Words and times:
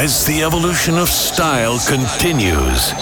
As 0.00 0.24
the 0.24 0.42
evolution 0.42 0.96
of 0.96 1.10
style 1.10 1.78
continues, 1.86 2.92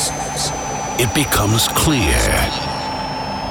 it 0.98 1.14
becomes 1.14 1.68
clear. 1.68 2.18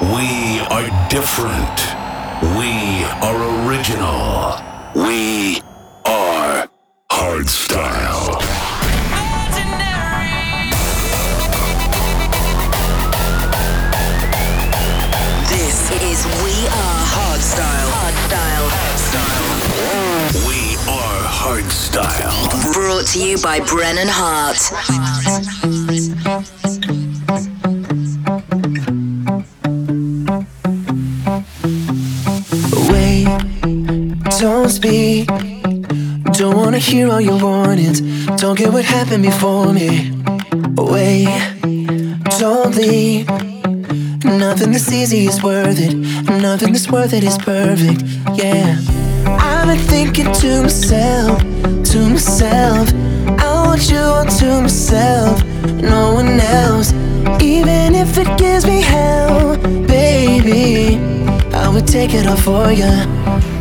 We 0.02 0.60
are 0.68 0.90
different. 1.08 1.78
We 2.60 3.06
are 3.24 3.40
original. 3.64 4.60
We 4.96 5.62
are 6.04 6.68
hardstyle. 7.10 8.42
This 15.48 15.92
is 16.04 16.26
We 16.44 16.68
Are 16.68 17.06
Hardstyle. 17.16 17.88
We 21.48 21.54
are 21.54 21.62
hardstyle. 21.62 22.74
Brought 22.74 23.06
to 23.08 23.20
you 23.20 23.38
by 23.38 23.62
Brennan 23.62 24.08
Heart. 24.10 24.58
Wait, 32.90 33.26
don't 34.40 34.70
speak. 34.70 35.28
Don't 36.34 36.58
wanna 36.58 36.80
hear 36.80 37.10
all 37.10 37.22
your 37.22 37.40
warnings. 37.42 38.02
Don't 38.42 38.58
get 38.58 38.74
what 38.74 38.84
happened 38.84 39.24
before 39.24 39.72
me. 39.72 40.12
Wait, 40.76 41.28
don't 42.40 42.76
leave. 42.76 43.28
Nothing 44.26 44.72
that's 44.74 44.92
easy 44.92 45.28
is 45.28 45.42
worth 45.42 45.80
it. 45.80 45.96
Nothing 46.42 46.74
that's 46.74 46.92
worth 46.92 47.14
it 47.14 47.24
is 47.24 47.38
perfect. 47.38 48.04
Yeah. 48.36 49.07
I've 49.68 49.76
been 49.76 49.88
thinking 49.88 50.32
to 50.32 50.62
myself, 50.64 51.42
to 51.92 52.00
myself. 52.10 52.90
I 53.38 53.66
want 53.66 53.92
you 53.92 53.98
all 54.00 54.24
to 54.24 54.62
myself, 54.62 55.44
no 55.66 56.14
one 56.14 56.40
else. 56.40 56.94
Even 57.44 57.94
if 57.94 58.18
it 58.18 58.30
gives 58.38 58.66
me 58.66 58.80
hell, 58.80 59.58
baby, 59.86 60.96
I 61.54 61.68
would 61.68 61.86
take 61.86 62.14
it 62.14 62.28
all 62.28 62.38
for 62.38 62.72
you. 62.72 62.94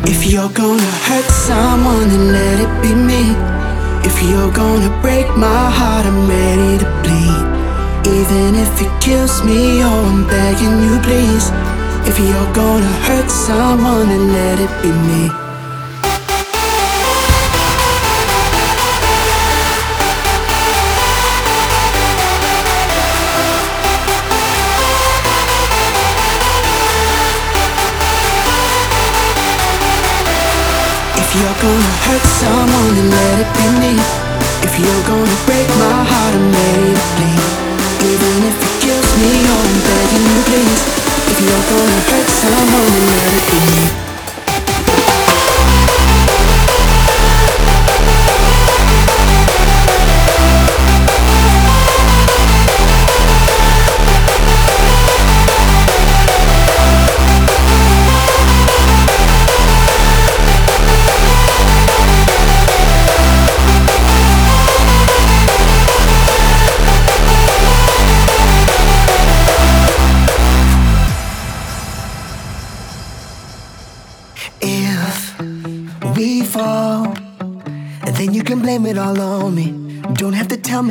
If 0.07 0.31
you're 0.31 0.47
gonna 0.47 0.93
hurt 1.07 1.25
someone, 1.25 2.07
then 2.07 2.31
let 2.31 2.57
it 2.61 2.73
be 2.81 2.95
me. 2.95 3.35
If 4.07 4.15
you're 4.23 4.53
gonna 4.53 4.89
break 5.01 5.27
my 5.35 5.69
heart, 5.69 6.05
I'm 6.05 6.25
ready 6.29 6.77
to 6.83 6.89
bleed. 7.03 7.43
Even 8.15 8.55
if 8.55 8.71
it 8.81 9.01
kills 9.01 9.43
me, 9.43 9.83
oh, 9.83 10.07
I'm 10.07 10.25
begging 10.25 10.77
you, 10.87 11.01
please. 11.01 11.51
If 12.07 12.17
you're 12.17 12.53
gonna 12.53 12.93
hurt 13.07 13.29
someone, 13.29 14.07
then 14.07 14.31
let 14.31 14.57
it 14.61 14.71
be 14.81 14.91
me. 15.09 15.46
Gonna 31.61 31.93
hurt 32.05 32.25
someone, 32.37 32.93
then 32.95 33.09
let 33.09 33.39
it 33.41 33.49
be 33.57 33.67
me. 33.81 33.93
If 34.61 34.77
you're 34.77 35.03
gonna 35.09 35.37
break 35.45 35.67
my 35.81 35.97
heart, 36.05 36.33
I'm 36.37 36.51
ready 36.53 36.93
to 36.93 37.05
bleed. 37.17 37.51
Even 38.05 38.35
if 38.45 38.57
it 38.61 38.73
kills 38.83 39.11
me, 39.17 39.31
oh, 39.41 39.65
I'm 39.65 39.77
begging 39.85 40.25
you, 40.29 40.39
please. 40.49 40.81
If 41.31 41.37
you're 41.41 41.65
gonna 41.71 42.01
hurt 42.09 42.29
someone, 42.29 42.89
then 42.93 43.07
let 43.09 43.33
it 43.33 43.45
be 43.49 43.59
me. 43.73 44.16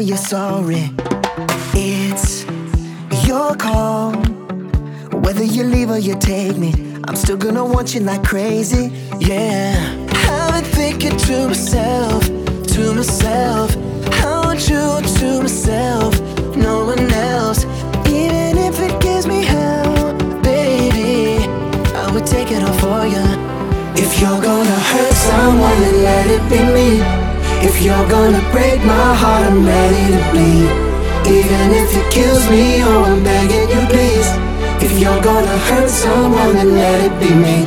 You're 0.06 0.16
sorry. 0.16 0.90
It's 1.74 2.44
your 3.26 3.56
call. 3.56 4.12
Whether 5.24 5.42
you 5.42 5.64
leave 5.64 5.90
or 5.90 5.98
you 5.98 6.16
take 6.16 6.56
me, 6.56 6.72
I'm 7.08 7.16
still 7.16 7.36
gonna 7.36 7.64
want 7.64 7.92
you 7.92 8.00
like 8.00 8.22
crazy. 8.22 8.92
Yeah. 9.18 9.74
I've 10.30 10.52
been 10.52 10.64
thinking 10.64 11.16
to 11.16 11.48
myself, 11.48 12.24
to 12.24 12.94
myself. 12.94 13.76
I 14.22 14.42
want 14.44 14.68
you 14.68 14.84
to 15.18 15.42
myself, 15.42 16.14
no 16.56 16.84
one 16.84 17.10
else. 17.10 17.64
Even 18.06 18.58
if 18.58 18.78
it 18.78 19.00
gives 19.00 19.26
me 19.26 19.42
hell, 19.42 20.14
baby, 20.40 21.44
I 21.96 22.12
would 22.12 22.26
take 22.26 22.52
it 22.52 22.62
all 22.62 22.78
for 22.84 23.06
you. 23.06 23.26
If 23.96 24.20
you're 24.20 24.40
gonna 24.40 24.80
hurt 24.90 25.14
someone, 25.14 25.80
then 25.80 26.02
let 26.04 26.26
it 26.30 26.42
be 26.48 26.60
me. 26.74 27.25
If 27.68 27.82
you're 27.82 28.08
gonna 28.08 28.40
break 28.52 28.78
my 28.84 29.14
heart, 29.20 29.44
I'm 29.44 29.66
ready 29.66 30.12
to 30.14 30.20
bleed. 30.30 30.70
Even 31.26 31.72
if 31.74 31.96
it 31.96 32.06
kills 32.12 32.48
me, 32.48 32.80
oh, 32.82 33.02
I'm 33.02 33.24
begging 33.24 33.68
you, 33.68 33.82
please. 33.90 34.28
If 34.80 35.00
you're 35.00 35.20
gonna 35.20 35.58
hurt 35.66 35.90
someone, 35.90 36.54
then 36.54 36.76
let 36.76 37.00
it 37.06 37.18
be 37.18 37.34
me. 37.34 37.66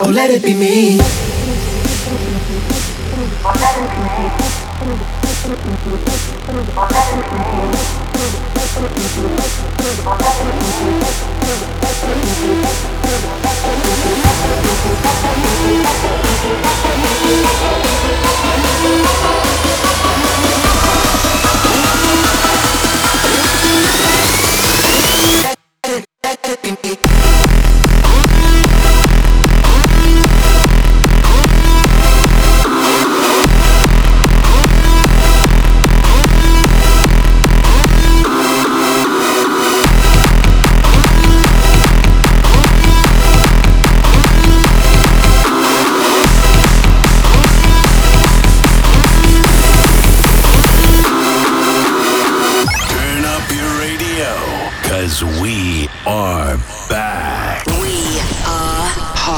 Oh, 0.00 0.10
let 0.12 0.28
it 0.30 0.42
be 0.44 0.52
me. 0.52 0.98
Oh, 3.42 3.52
let 3.62 3.78
it 3.80 3.88
be 3.88 4.02
me. 4.04 4.28
Oh, 6.76 6.86
let 6.92 7.08
it 7.16 7.24
be 7.30 7.38
me. 7.40 7.72
Oh, 10.04 10.16
let 10.20 10.36
it 10.44 10.56
be 12.44 12.96
me. 12.96 13.01
Thank 13.12 13.46
you. 20.06 20.11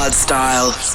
hard 0.04 0.12
style. 0.12 0.93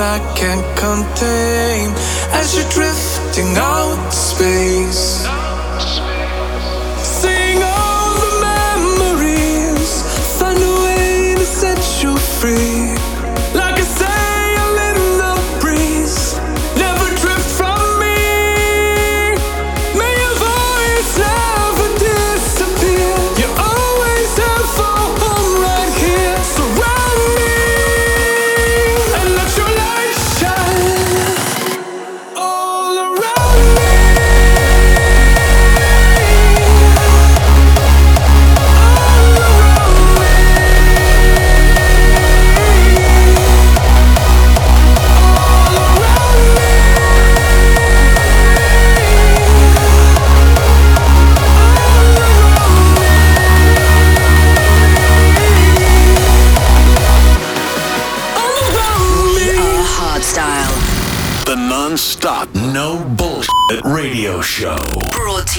I 0.00 0.18
can't 0.34 0.64
contain 0.76 1.90
as 2.32 2.54
you're 2.54 2.68
drifting 2.70 3.56
out 3.56 4.10
space. 4.10 5.55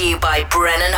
You 0.08 0.18
by 0.18 0.42
Brennan 0.44 0.94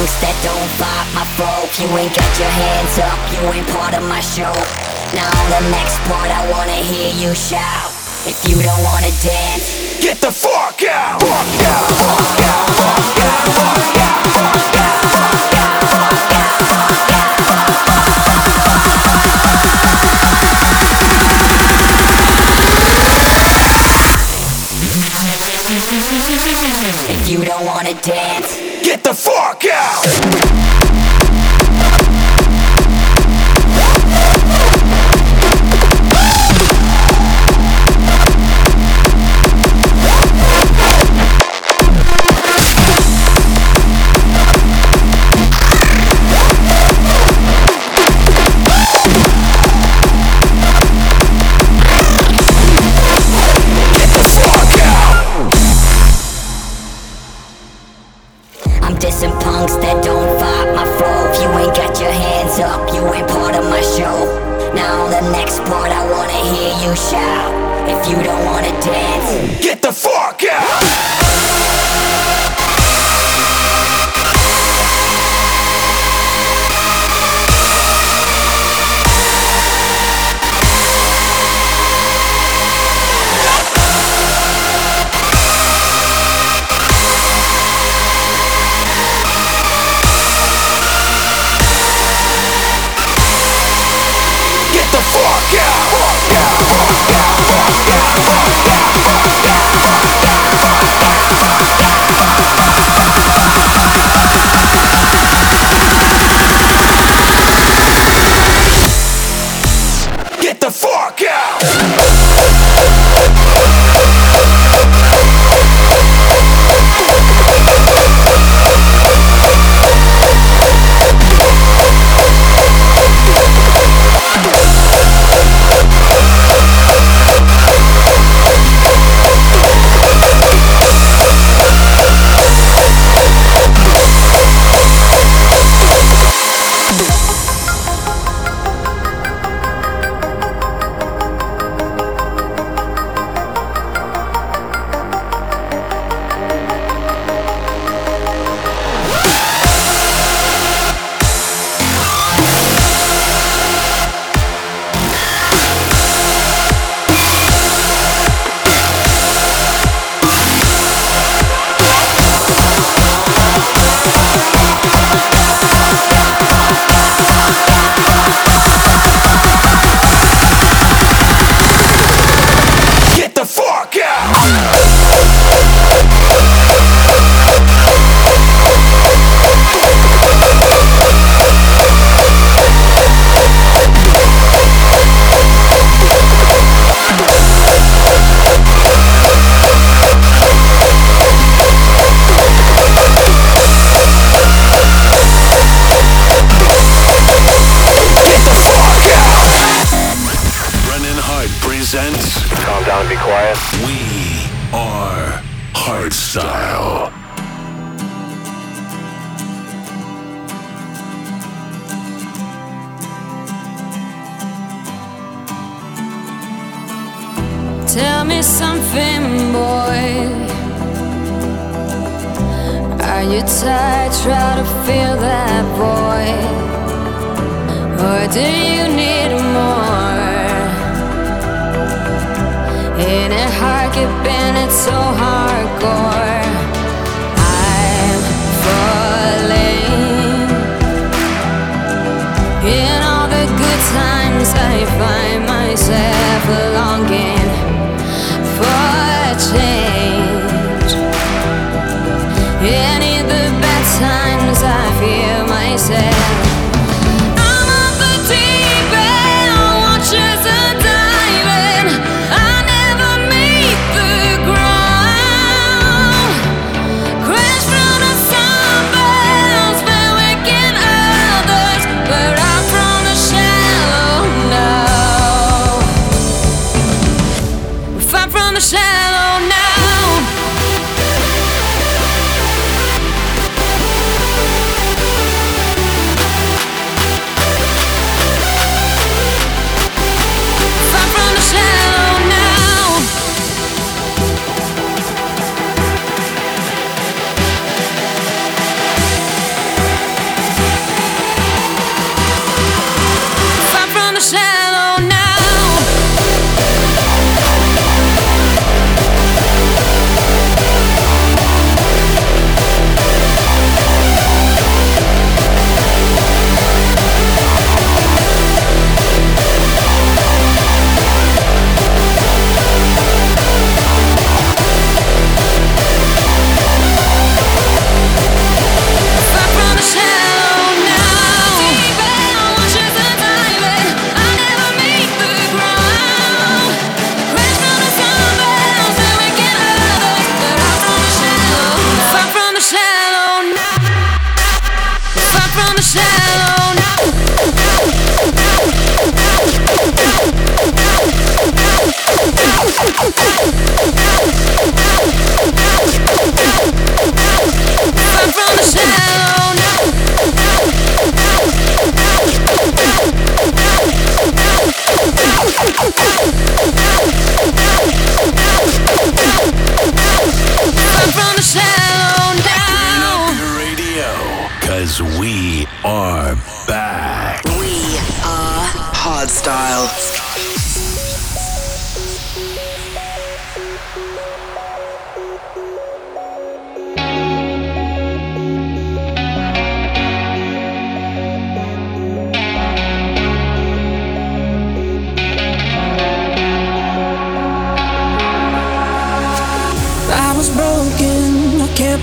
punks 0.00 0.14
that 0.20 0.36
don't 0.42 0.68
my 1.14 1.19
folk 1.40 1.72
You 1.80 1.88
ain't 1.96 2.12
got 2.12 2.32
your 2.36 2.52
hands 2.52 2.94
up, 3.00 3.18
you 3.32 3.40
ain't 3.48 3.68
part 3.72 3.96
of 3.96 4.04
my 4.04 4.20
show 4.20 4.52
Now 5.16 5.32
the 5.48 5.62
next 5.72 5.96
part 6.04 6.28
I 6.28 6.44
wanna 6.52 6.76
hear 6.76 7.08
you 7.16 7.32
shout 7.34 7.88
If 8.28 8.44
you 8.44 8.60
don't 8.60 8.82
wanna 8.84 9.12
dance 9.24 9.96
Get 10.04 10.20
the 10.20 10.32
fuck 10.32 10.84
out! 10.84 11.24
Fuck 11.24 11.64
out! 11.64 11.88
Fuck 11.96 12.40
out! 12.44 12.68
Fuck 12.76 13.96
out! 14.04 14.20
Fuck 14.36 14.76
out! 14.76 15.00
Fuck 15.08 15.54
out! 15.56 15.80
Fuck 15.80 16.34
out! 16.34 17.30
If 27.08 27.28
you 27.30 27.44
don't 27.44 27.64
wanna 27.64 27.94
dance 27.94 28.58
Get 28.82 29.04
the 29.04 29.14
fuck 29.14 29.64
out! 29.70 30.79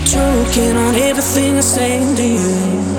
choking 0.05 0.75
on 0.75 0.95
everything 0.95 1.55
I'm 1.55 1.61
saying 1.61 2.15
to 2.15 2.23
you. 2.23 2.97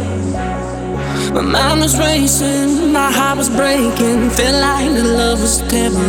My 1.32 1.42
mind 1.42 1.80
was 1.80 1.98
racing, 1.98 2.92
my 2.92 3.10
heart 3.12 3.38
was 3.38 3.50
breaking, 3.50 4.30
felt 4.30 4.60
like 4.60 4.92
the 4.94 5.04
love 5.04 5.40
was 5.40 5.58
devil. 5.68 6.02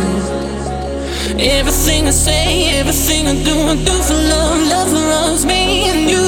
Everything 1.38 2.06
I 2.06 2.10
say, 2.10 2.78
everything 2.78 3.26
I 3.26 3.34
do, 3.44 3.54
I 3.72 3.76
do 3.76 3.96
for 4.02 4.14
love. 4.14 4.60
Love 4.68 4.92
loves 4.92 5.46
me 5.46 5.88
and 5.90 6.10
you. 6.10 6.26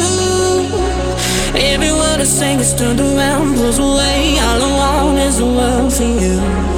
Every 1.54 1.92
word 1.92 2.20
I 2.20 2.24
say 2.24 2.54
is 2.56 2.74
turned 2.74 3.00
around, 3.00 3.54
blows 3.54 3.78
away. 3.78 4.38
All 4.40 4.62
I 4.62 5.04
want 5.04 5.18
is 5.18 5.38
a 5.40 5.46
world 5.46 5.92
for 5.92 6.04
you. 6.04 6.71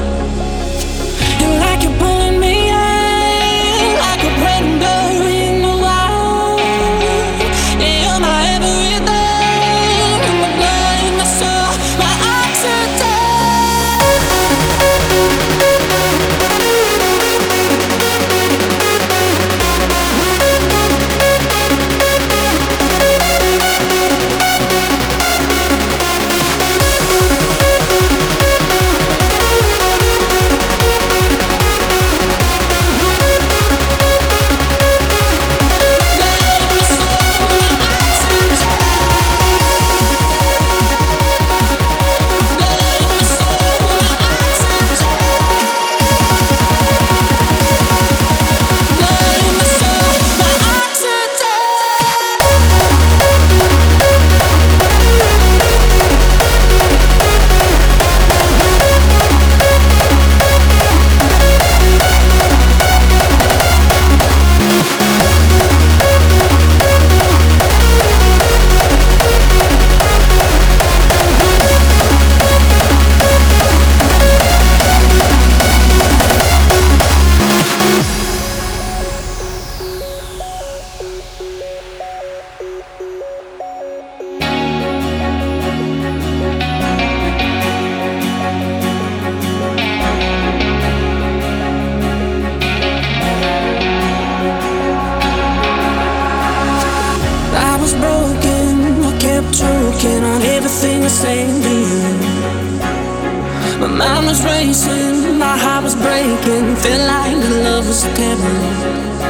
Mind 103.89 104.27
was 104.27 104.43
racing, 104.45 105.39
my 105.39 105.57
heart 105.59 105.85
was 105.85 105.95
breaking. 105.95 106.77
Felt 106.77 107.03
like 107.07 107.37
the 107.45 107.51
love 107.65 107.87
was 107.87 108.03
terrible. 108.17 109.25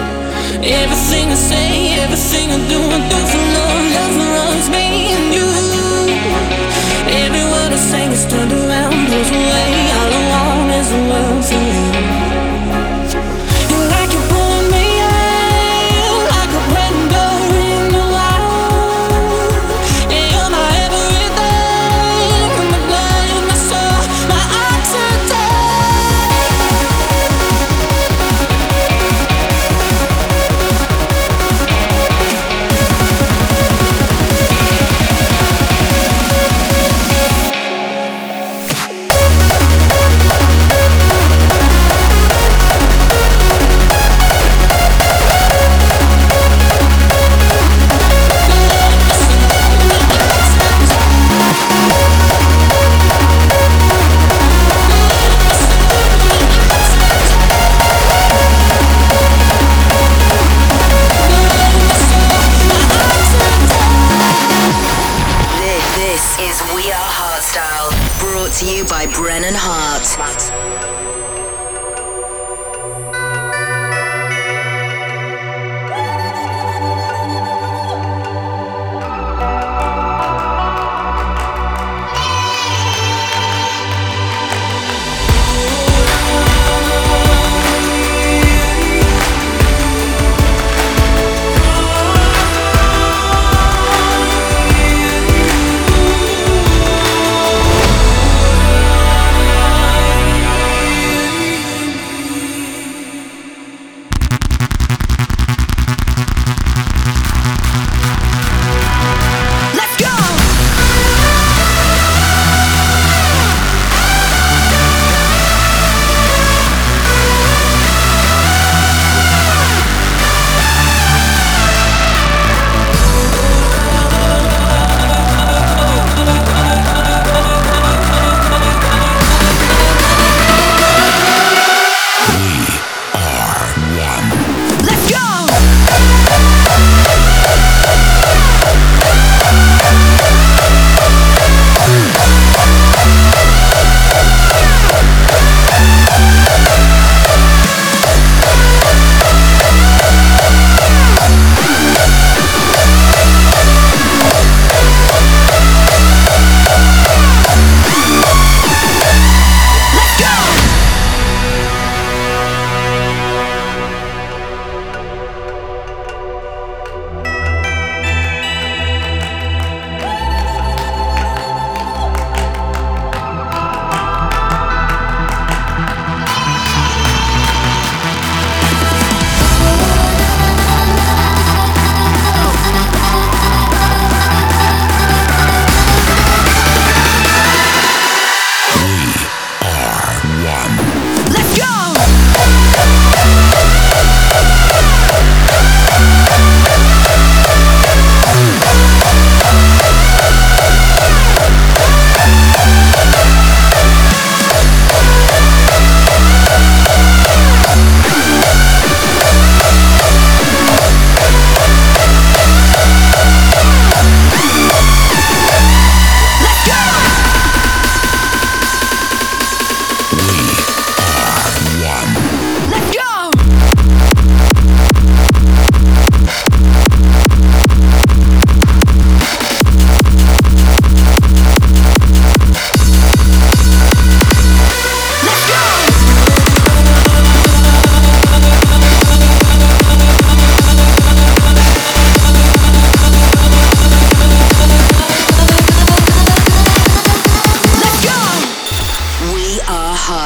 Everything 0.63 1.27
I 1.31 1.39
say, 1.51 1.99
everything 2.05 2.51
I 2.51 2.59
do, 2.71 2.79
I 2.79 3.01
do 3.11 3.19
for 3.33 3.45
love. 3.57 3.85
Love 3.97 4.17
runs 4.37 4.67
me 4.71 4.87
and 5.17 5.27
you. 5.35 5.49
Every 7.23 7.45
word 7.53 7.73
I 7.73 7.81
say 7.91 8.07
is 8.13 8.27
turned 8.27 8.53
around, 8.53 8.95
goes 9.11 9.31
away. 9.31 9.71
All 9.99 10.13
I 10.19 10.23
want 10.31 10.71
is 10.81 10.91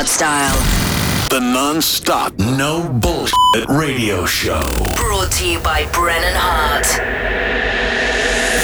Hardstyle, 0.08 1.28
The 1.28 1.38
non-stop, 1.38 2.32
no 2.56 2.88
bullshit 2.88 3.68
radio 3.68 4.24
show. 4.24 4.64
brought 4.96 5.28
to 5.36 5.44
you 5.44 5.60
by 5.60 5.84
Brennan 5.92 6.32
Heart. 6.32 6.88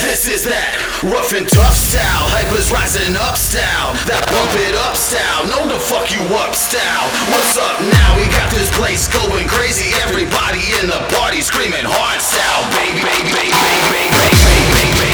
This 0.09 0.25
is 0.25 0.49
that 0.49 0.73
rough 1.05 1.37
and 1.37 1.45
tough 1.45 1.77
style. 1.77 2.25
Hypers 2.33 2.73
rising 2.73 3.13
up 3.21 3.37
style. 3.37 3.93
That 4.09 4.25
bump 4.33 4.57
it 4.57 4.73
up 4.89 4.97
style. 4.97 5.45
Know 5.53 5.69
the 5.69 5.77
fuck 5.77 6.09
you 6.09 6.25
up 6.41 6.57
style. 6.57 7.13
What's 7.29 7.61
up 7.61 7.77
now? 7.93 8.17
We 8.17 8.25
got 8.33 8.49
this 8.49 8.73
place 8.81 9.05
going 9.13 9.45
crazy. 9.45 9.93
Everybody 10.09 10.65
in 10.81 10.89
the 10.89 11.05
party 11.21 11.45
screaming 11.45 11.85
hard 11.85 12.25
style. 12.25 12.65
Baby, 12.73 13.05
baby, 13.05 13.29
baby, 13.37 13.53
baby, 13.53 13.85
baby, 13.93 14.17
baby, 14.17 14.41
baby, 14.49 14.97
baby, 14.97 15.14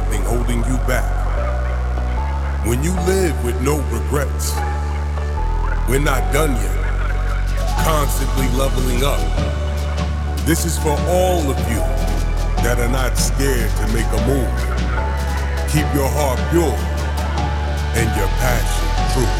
nothing 0.00 0.22
holding 0.22 0.64
you 0.64 0.78
back. 0.86 1.08
When 2.66 2.82
you 2.82 2.92
live 3.06 3.36
with 3.44 3.60
no 3.62 3.78
regrets, 3.92 4.54
we're 5.88 6.00
not 6.00 6.32
done 6.32 6.52
yet. 6.52 6.78
Constantly 7.84 8.48
leveling 8.56 9.04
up. 9.04 9.20
This 10.46 10.64
is 10.64 10.78
for 10.78 10.96
all 11.08 11.42
of 11.50 11.58
you 11.70 11.82
that 12.62 12.78
are 12.78 12.88
not 12.88 13.16
scared 13.16 13.70
to 13.76 13.86
make 13.92 14.06
a 14.06 14.20
move. 14.26 14.50
Keep 15.72 15.88
your 15.94 16.08
heart 16.08 16.40
pure 16.50 16.76
and 17.96 18.08
your 18.16 18.28
passion 18.40 18.80
true. 19.14 19.39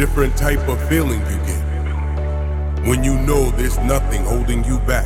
Different 0.00 0.34
type 0.34 0.66
of 0.66 0.80
feeling 0.88 1.20
you 1.26 1.36
get 1.44 2.88
when 2.88 3.04
you 3.04 3.18
know 3.18 3.50
there's 3.50 3.76
nothing 3.80 4.24
holding 4.24 4.64
you 4.64 4.78
back. 4.88 5.04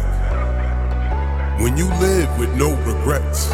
When 1.61 1.77
you 1.77 1.87
live 1.99 2.31
with 2.39 2.55
no 2.55 2.77
regrets. 2.87 3.51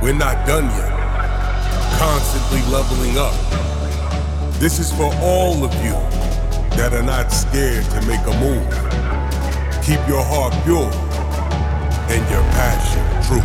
We're 0.00 0.14
not 0.14 0.46
done 0.46 0.66
yet. 0.66 0.92
Constantly 1.98 2.62
leveling 2.70 3.18
up. 3.18 3.34
This 4.60 4.78
is 4.78 4.92
for 4.92 5.10
all 5.18 5.64
of 5.64 5.74
you 5.82 5.98
that 6.78 6.92
are 6.94 7.02
not 7.02 7.32
scared 7.32 7.84
to 7.86 8.00
make 8.06 8.22
a 8.22 8.34
move. 8.38 8.70
Keep 9.82 9.98
your 10.06 10.22
heart 10.22 10.54
pure 10.62 10.94
and 12.14 12.22
your 12.30 12.44
passion 12.54 13.02
true. 13.26 13.42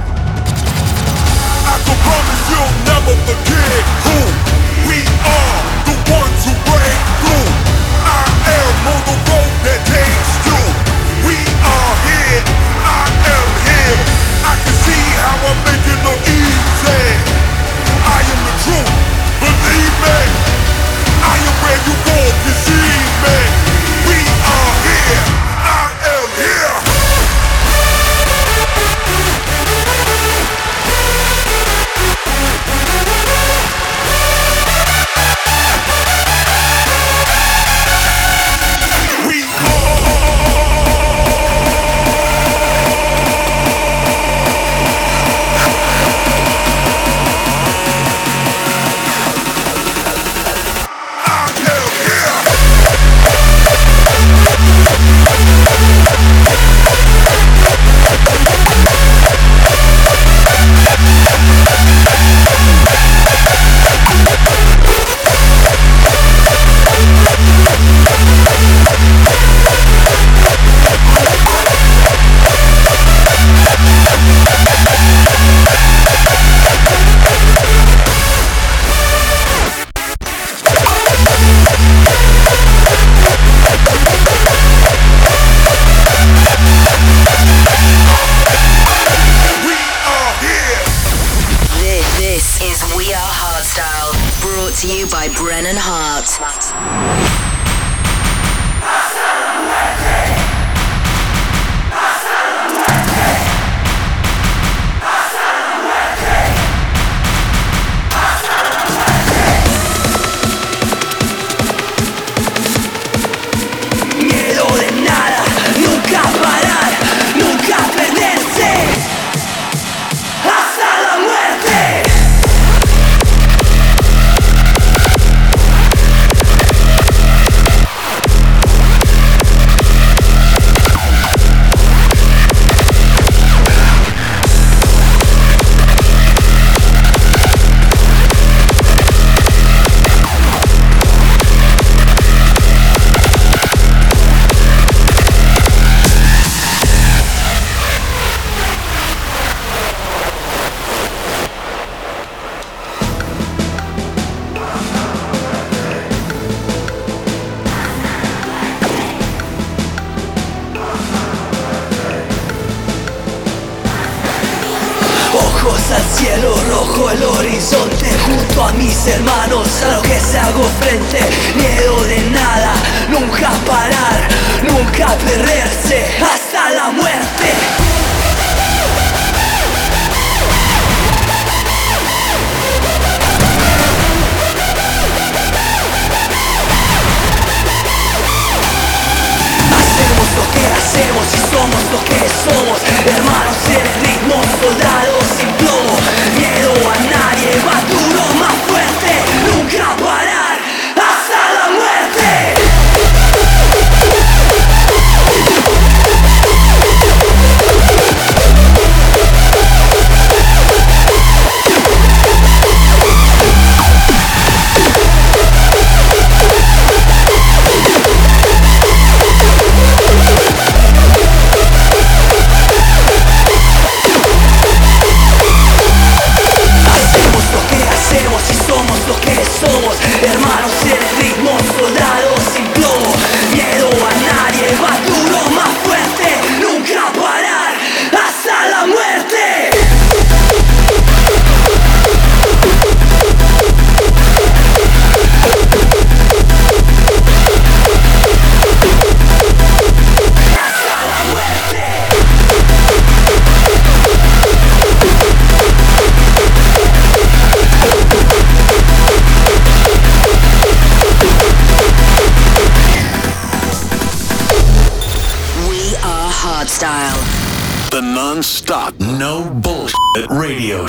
I 1.66 1.82
can 1.82 1.98
promise 2.06 2.44
you'll 2.46 2.78
never 2.86 3.16
forget 3.26 3.82
who 4.06 4.50
we 4.86 5.02
are, 5.26 5.79
ones 6.10 6.42
who 6.46 6.54
break 6.66 7.02
through. 7.22 7.50
I 8.02 8.26
am 8.50 8.76
on 8.94 9.02
the 9.06 9.18
road 9.30 9.54
that 9.66 9.82
takes 9.86 10.32
you. 10.48 10.60
We 11.26 11.38
are 11.38 11.94
here, 12.10 12.42
I 12.82 13.06
am 13.10 13.50
here. 13.66 13.98
I 14.46 14.54
can 14.58 14.76
see 14.86 15.04
how 15.22 15.36
I'm 15.50 15.60
making 15.66 15.89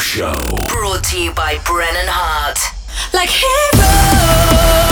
Show. 0.01 0.35
Brought 0.67 1.05
to 1.11 1.23
you 1.23 1.31
by 1.33 1.59
Brennan 1.67 2.09
Heart. 2.09 2.59
Like 3.13 3.29
heroes. 3.29 4.90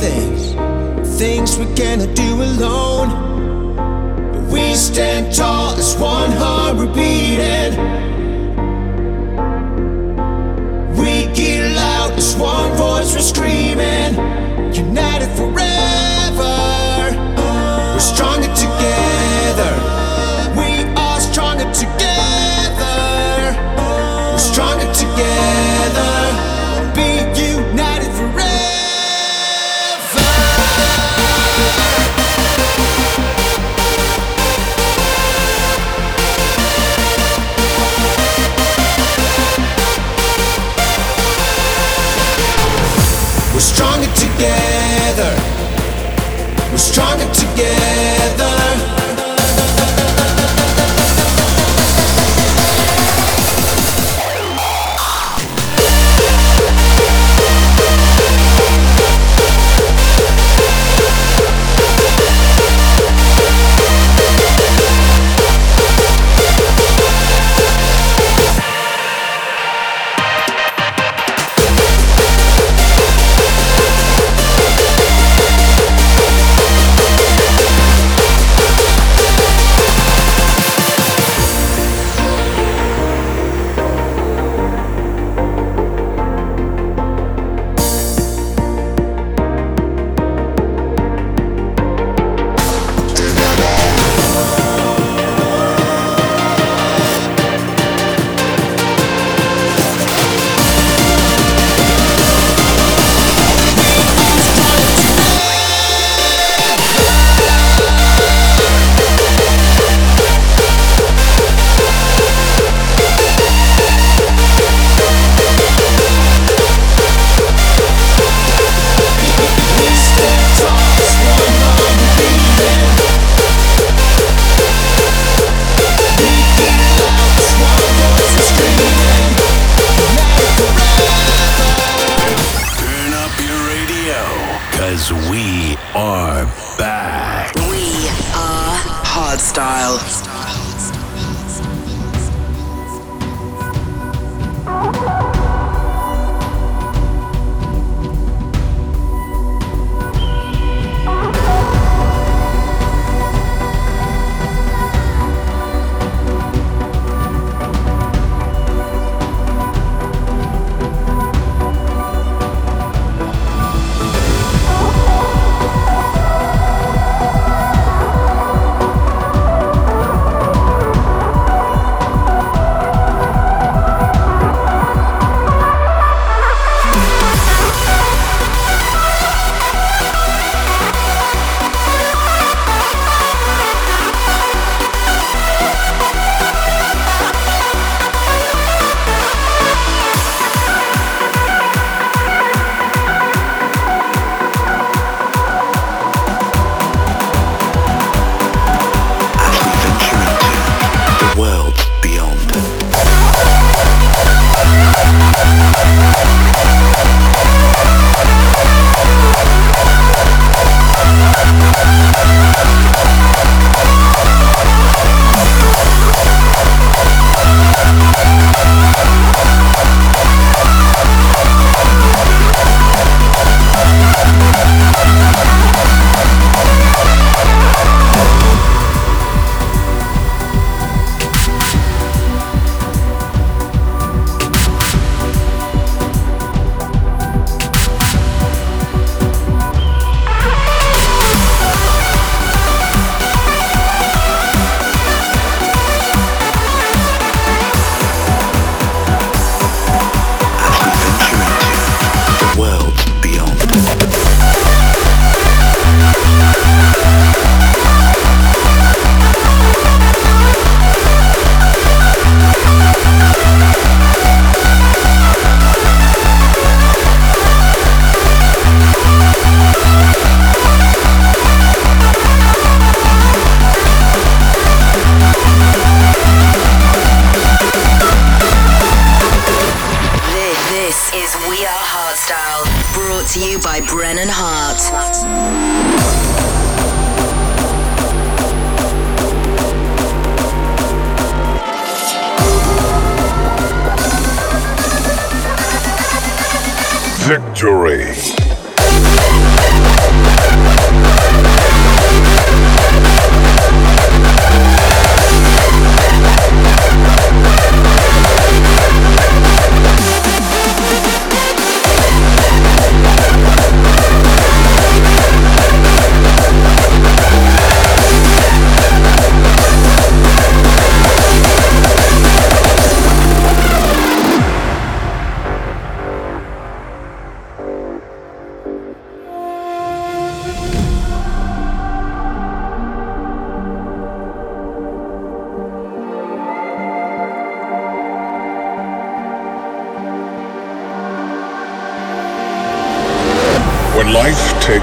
things, 0.00 0.54
things 1.18 1.58
we 1.58 1.66
cannot 1.74 2.17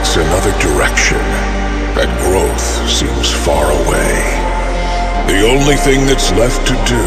Takes 0.06 0.18
another 0.18 0.54
direction, 0.60 1.18
and 1.98 2.10
growth 2.22 2.62
seems 2.88 3.34
far 3.34 3.66
away. 3.66 4.14
The 5.26 5.42
only 5.50 5.78
thing 5.78 6.06
that's 6.06 6.30
left 6.34 6.62
to 6.68 6.78
do 6.86 7.06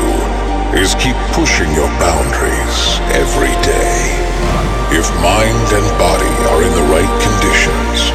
is 0.74 0.98
keep 0.98 1.14
pushing 1.30 1.70
your 1.78 1.86
boundaries 2.02 2.98
every 3.14 3.54
day. 3.62 4.02
If 4.90 5.06
mind 5.22 5.68
and 5.78 5.86
body 5.94 6.34
are 6.50 6.62
in 6.66 6.74
the 6.74 6.90
right 6.90 7.14
conditions, 7.22 8.10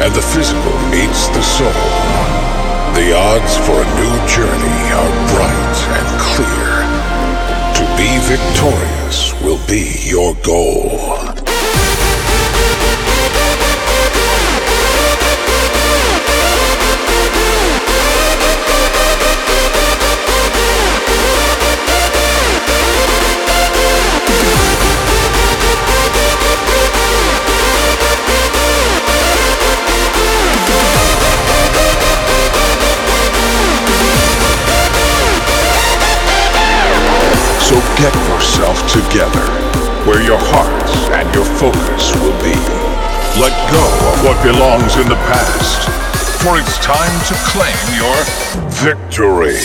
and 0.00 0.10
the 0.16 0.24
physical 0.32 0.72
meets 0.88 1.28
the 1.36 1.44
soul, 1.44 1.84
the 2.96 3.12
odds 3.12 3.60
for 3.68 3.76
a 3.76 3.92
new 4.00 4.14
journey 4.24 4.80
are 5.04 5.14
bright 5.36 5.76
and 6.00 6.08
clear. 6.32 6.72
To 7.76 7.84
be 8.00 8.08
victorious 8.24 9.34
will 9.42 9.60
be 9.68 10.00
your 10.08 10.32
goal. 10.42 11.43
Together, 38.94 39.42
where 40.06 40.22
your 40.22 40.38
hearts 40.38 40.94
and 41.10 41.26
your 41.34 41.44
focus 41.58 42.14
will 42.22 42.38
be. 42.38 42.54
Let 43.40 43.50
go 43.72 43.82
of 43.82 44.22
what 44.22 44.40
belongs 44.44 44.94
in 44.96 45.08
the 45.08 45.18
past, 45.26 45.88
for 46.40 46.58
it's 46.60 46.78
time 46.78 47.18
to 47.26 47.34
claim 47.50 47.74
your 47.98 48.14
victory. 48.70 49.58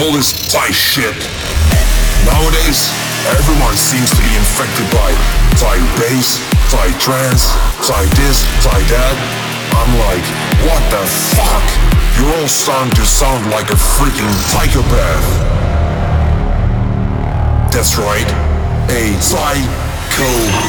All 0.00 0.12
this 0.12 0.32
Thai 0.48 0.70
shit? 0.72 1.16
Nowadays, 2.24 2.88
everyone 3.28 3.76
seems 3.76 4.08
to 4.10 4.22
be 4.24 4.32
infected 4.36 4.88
by 4.92 5.12
Thai 5.60 5.76
bass, 6.00 6.40
Thai 6.72 6.88
trance, 6.98 7.52
Thai 7.84 8.04
this, 8.16 8.44
Thai 8.64 8.80
that. 8.88 9.16
I'm 9.76 9.92
like, 10.08 10.24
what 10.64 10.82
the 10.88 11.04
fuck? 11.36 11.66
You're 12.16 12.32
all 12.40 12.48
starting 12.48 12.94
to 12.96 13.04
sound 13.04 13.50
like 13.50 13.70
a 13.70 13.76
freaking 13.76 14.32
psychopath. 14.48 15.26
That's 17.72 17.96
right, 17.98 18.28
a 18.90 19.12
psychopath. 19.20 20.60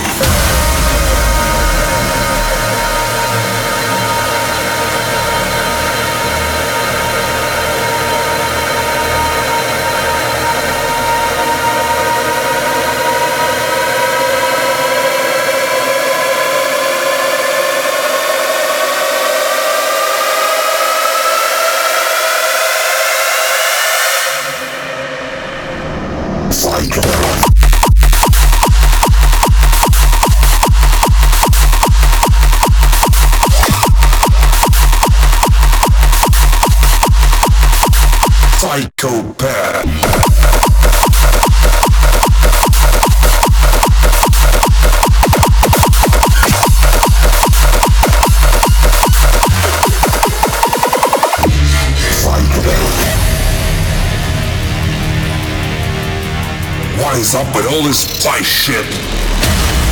Is 57.22 57.36
up 57.36 57.56
with 57.56 57.66
all 57.68 57.84
this 57.84 58.22
Thai 58.22 58.41
shit? 58.41 58.86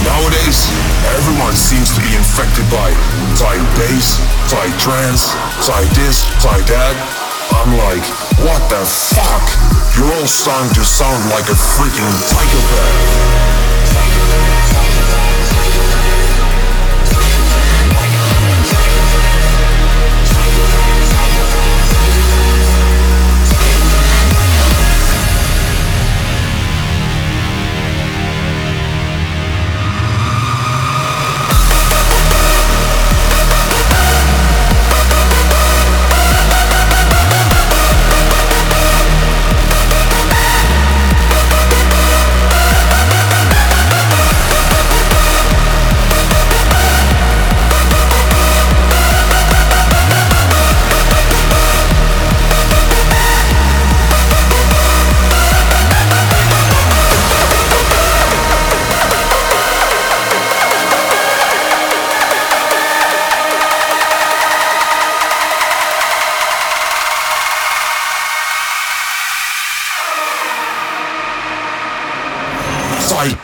Nowadays, 0.03 0.68
everyone 1.16 1.55
seems 1.55 1.93
to 1.95 2.01
be 2.01 2.16
infected 2.16 2.66
by 2.72 2.91
Thai 3.38 3.57
bass, 3.78 4.18
Thai 4.49 4.76
trance, 4.78 5.30
Thai 5.66 5.84
this, 5.93 6.24
Thai 6.41 6.60
that. 6.62 7.18
I'm 7.60 7.76
like, 7.78 8.05
what 8.39 8.70
the 8.70 8.86
fuck? 8.88 9.43
You're 9.97 10.14
all 10.16 10.28
starting 10.28 10.74
to 10.76 10.86
sound 10.86 11.30
like 11.30 11.43
a 11.49 11.57
freaking 11.60 12.10
psychopath. 12.24 13.68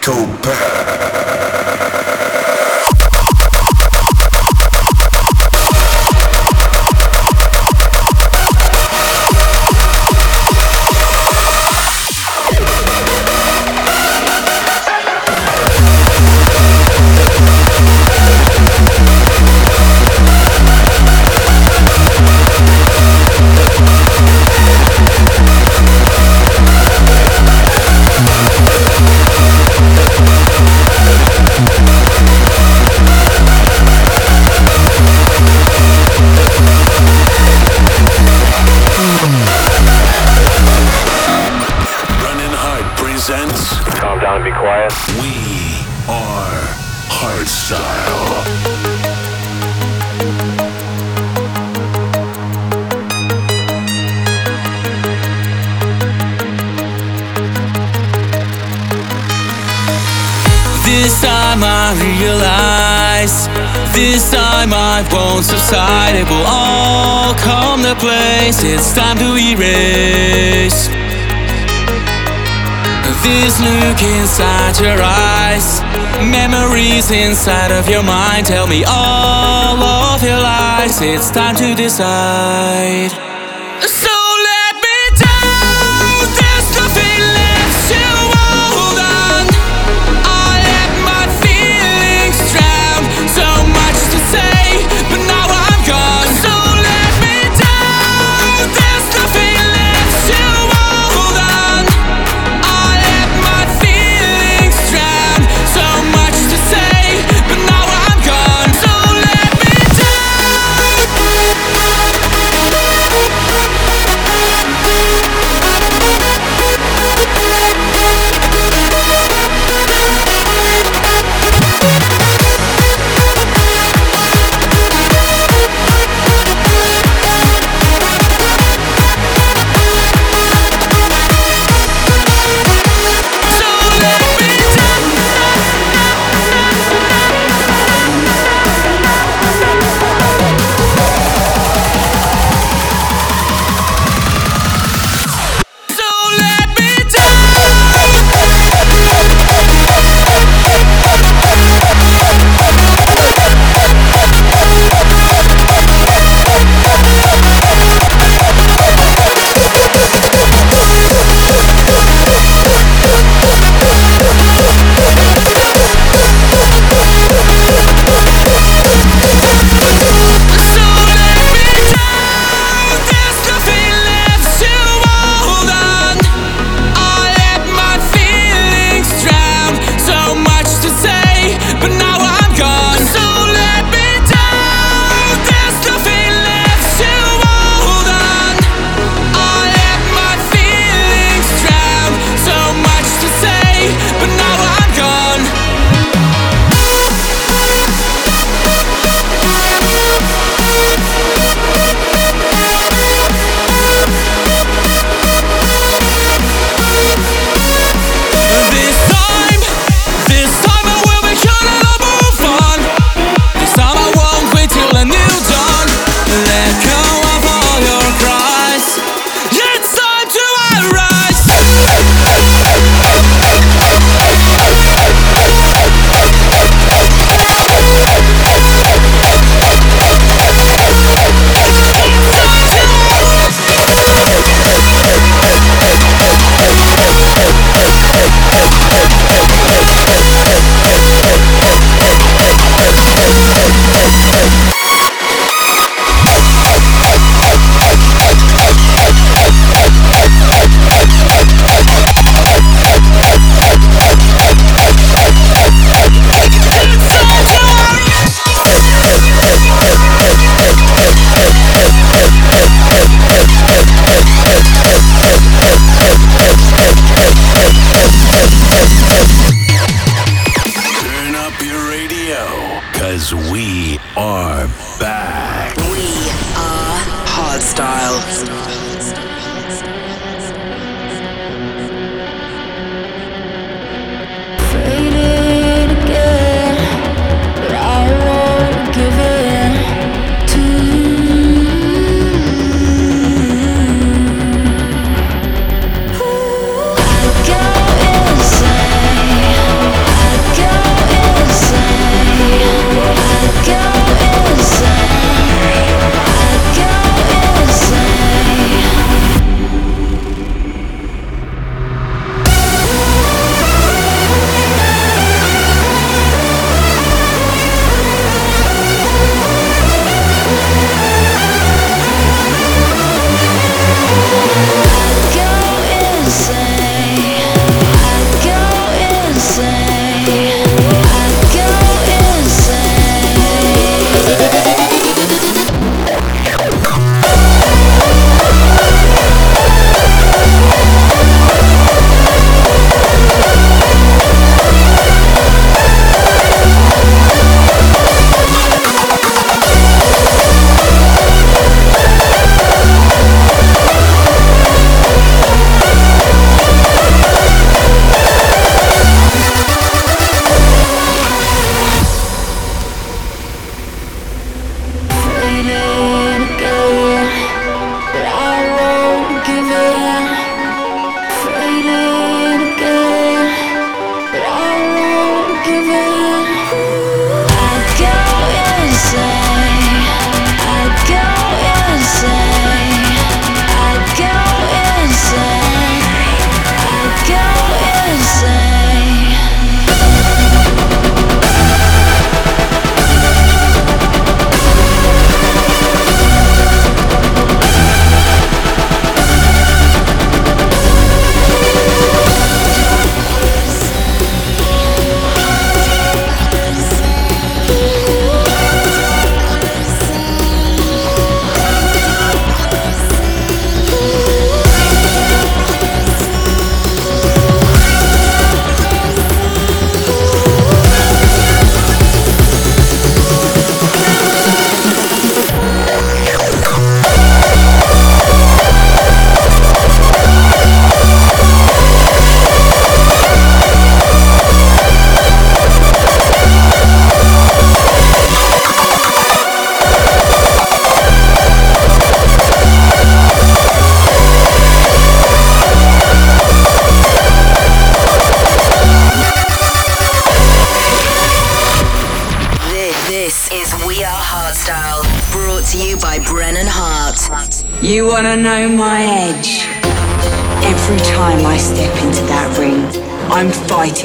Running 0.07 0.64
are 46.07 46.61
Hardstyle. 47.09 48.45
This 60.83 61.21
time 61.21 61.63
I 61.63 61.93
realize 61.99 63.47
This 63.93 64.29
time 64.29 64.73
I 64.73 65.07
won't 65.11 65.45
subside. 65.45 66.15
It 66.15 66.27
will 66.29 66.45
all 66.45 67.33
come 67.35 67.81
to 67.81 67.95
place. 67.95 68.61
It's 68.63 68.93
time 68.93 69.17
to 69.17 69.35
erase 69.37 70.89
This 73.25 73.59
look 73.59 74.03
inside 74.03 74.77
your 74.79 75.01
eyes. 75.01 75.81
Memories 76.21 77.09
inside 77.09 77.71
of 77.71 77.89
your 77.89 78.03
mind 78.03 78.45
Tell 78.45 78.67
me 78.67 78.83
all 78.87 79.81
of 79.81 80.21
your 80.21 80.37
lies. 80.37 81.01
It's 81.01 81.31
time 81.31 81.55
to 81.55 81.73
decide 81.73 83.24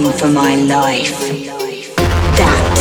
fighting 0.01 0.19
for 0.19 0.29
my 0.29 0.57
life. 0.57 1.19
That 2.37 2.77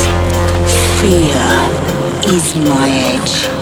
fear 1.01 2.33
is 2.33 2.55
my 2.55 2.89
edge. 2.89 3.58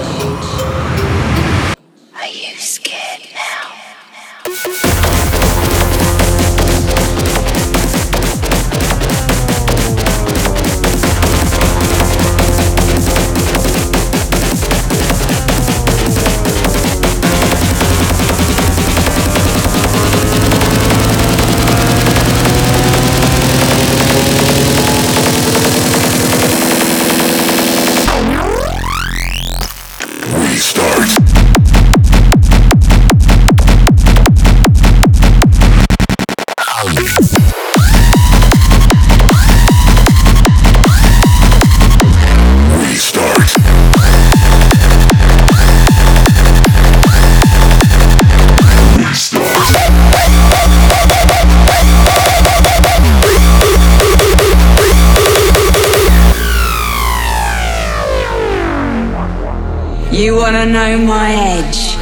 Wanna 60.58 60.72
know 60.72 60.98
my 61.06 61.32
edge? 61.34 61.98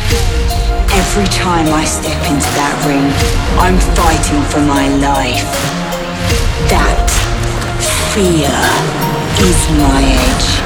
Every 0.94 1.28
time 1.28 1.68
I 1.74 1.84
step 1.84 2.22
into 2.32 2.50
that 2.56 2.76
ring, 2.88 3.12
I'm 3.60 3.78
fighting 3.96 4.42
for 4.50 4.62
my 4.62 4.88
life. 5.04 5.44
That 6.70 7.04
fear 8.14 8.56
is 9.44 9.60
my 9.78 10.04
edge. 10.04 10.65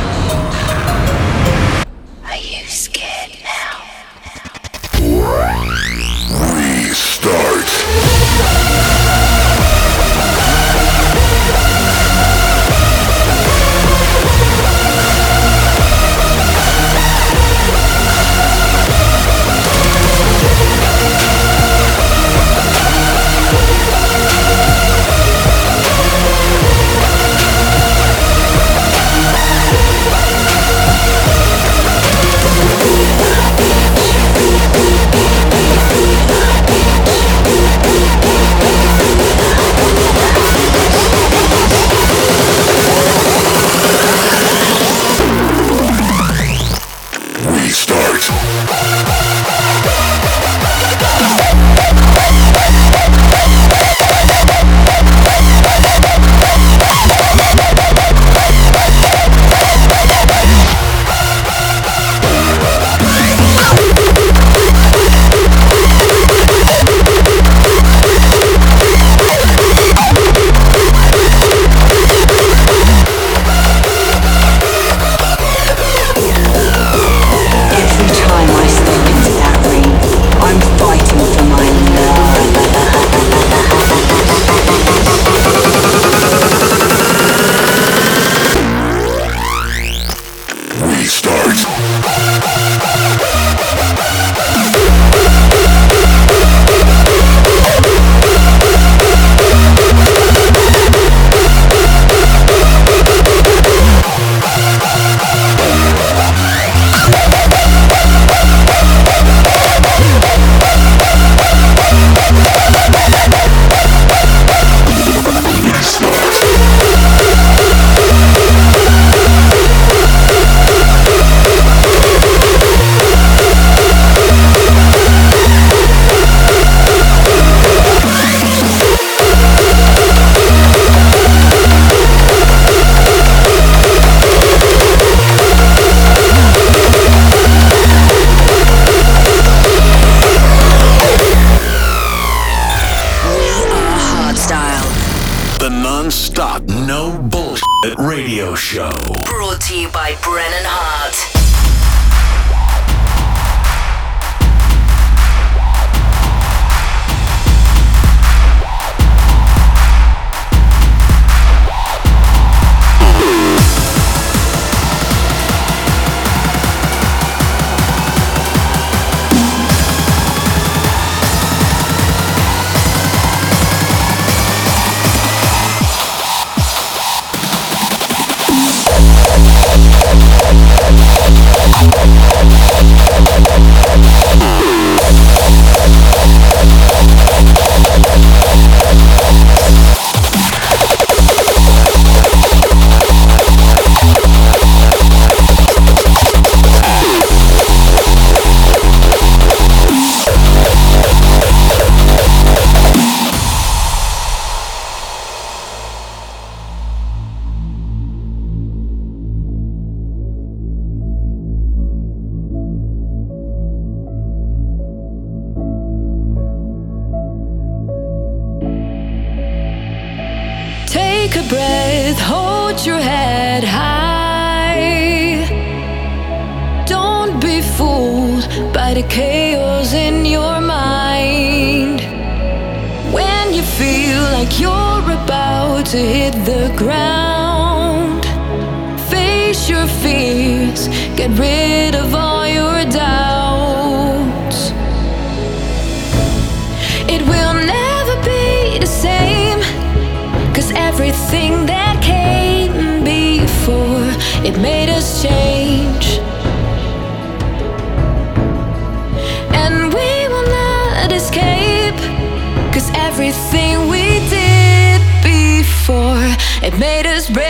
Made 266.80 267.06
us 267.06 267.30
brave. 267.30 267.49